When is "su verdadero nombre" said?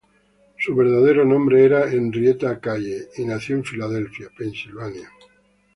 0.57-1.63